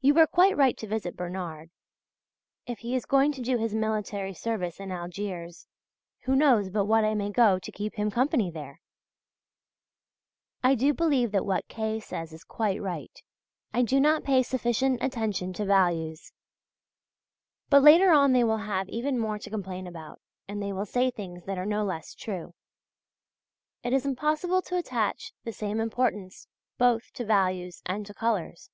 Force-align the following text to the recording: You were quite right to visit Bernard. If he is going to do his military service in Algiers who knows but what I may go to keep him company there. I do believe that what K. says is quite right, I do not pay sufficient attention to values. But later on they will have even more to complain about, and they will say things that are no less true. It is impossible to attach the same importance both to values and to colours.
You 0.00 0.14
were 0.14 0.28
quite 0.28 0.56
right 0.56 0.76
to 0.76 0.86
visit 0.86 1.16
Bernard. 1.16 1.70
If 2.68 2.78
he 2.78 2.94
is 2.94 3.04
going 3.04 3.32
to 3.32 3.42
do 3.42 3.58
his 3.58 3.74
military 3.74 4.32
service 4.32 4.78
in 4.78 4.92
Algiers 4.92 5.66
who 6.22 6.36
knows 6.36 6.70
but 6.70 6.84
what 6.84 7.04
I 7.04 7.14
may 7.14 7.30
go 7.30 7.58
to 7.58 7.72
keep 7.72 7.96
him 7.96 8.08
company 8.08 8.48
there. 8.48 8.80
I 10.62 10.76
do 10.76 10.94
believe 10.94 11.32
that 11.32 11.44
what 11.44 11.66
K. 11.66 11.98
says 11.98 12.32
is 12.32 12.44
quite 12.44 12.80
right, 12.80 13.10
I 13.74 13.82
do 13.82 13.98
not 13.98 14.22
pay 14.22 14.44
sufficient 14.44 15.02
attention 15.02 15.52
to 15.54 15.64
values. 15.64 16.32
But 17.68 17.82
later 17.82 18.12
on 18.12 18.32
they 18.32 18.44
will 18.44 18.58
have 18.58 18.88
even 18.88 19.18
more 19.18 19.40
to 19.40 19.50
complain 19.50 19.88
about, 19.88 20.20
and 20.46 20.62
they 20.62 20.72
will 20.72 20.86
say 20.86 21.10
things 21.10 21.42
that 21.46 21.58
are 21.58 21.66
no 21.66 21.84
less 21.84 22.14
true. 22.14 22.54
It 23.82 23.92
is 23.92 24.06
impossible 24.06 24.62
to 24.62 24.78
attach 24.78 25.32
the 25.42 25.52
same 25.52 25.80
importance 25.80 26.46
both 26.78 27.12
to 27.14 27.24
values 27.24 27.82
and 27.84 28.06
to 28.06 28.14
colours. 28.14 28.70